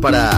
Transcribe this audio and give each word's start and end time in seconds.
Para 0.00 0.37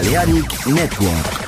Balearic 0.00 0.64
Network. 0.68 1.47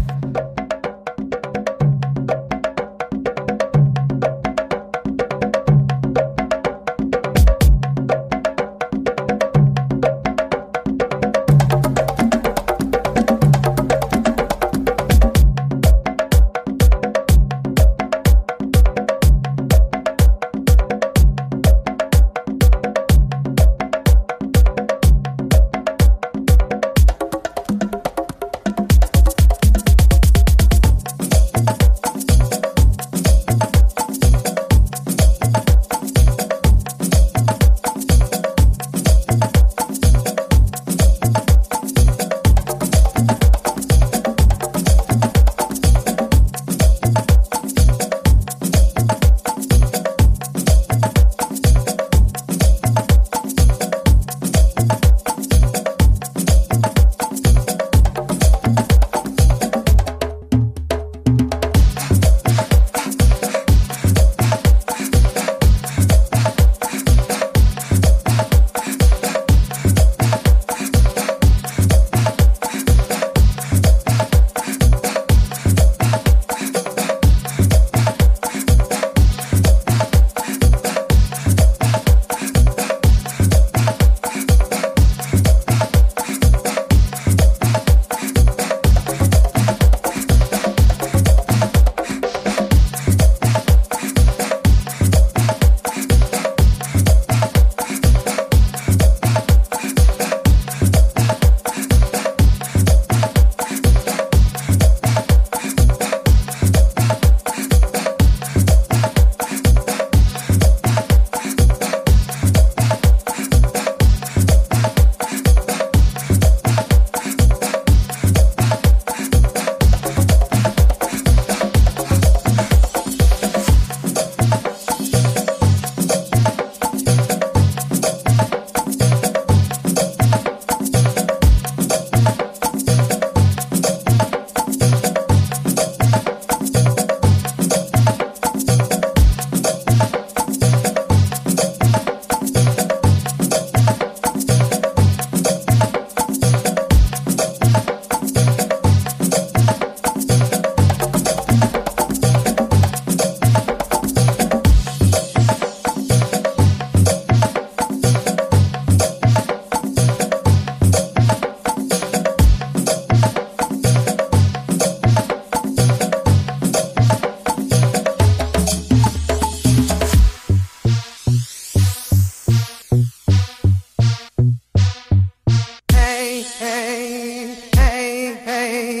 rain. 178.71 179.00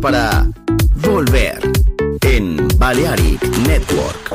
Para 0.00 0.46
Volver 0.96 1.58
en 2.22 2.68
Balearic 2.78 3.42
Network. 3.66 4.34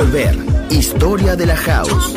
Volver. 0.00 0.34
Historia 0.70 1.36
de 1.36 1.44
la 1.44 1.56
house. 1.56 2.14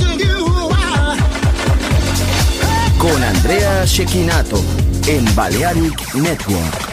Con 2.97 3.21
Andrea 3.21 3.83
Shekinato 3.83 4.63
en 5.05 5.35
Balearic 5.35 6.15
Network. 6.15 6.92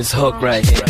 This 0.00 0.12
hook 0.12 0.40
right 0.40 0.64
here. 0.66 0.89